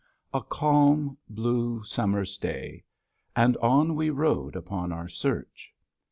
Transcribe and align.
A 0.33 0.41
calm, 0.41 1.19
blue 1.29 1.83
summer's 1.83 2.39
day, 2.39 2.85
and 3.35 3.55
on 3.57 3.95
we 3.95 4.09
rowed 4.09 4.55
upon 4.55 4.91
our 4.91 5.07
search. 5.07 5.75